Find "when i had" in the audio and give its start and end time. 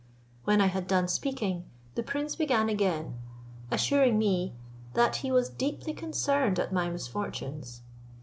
0.45-0.87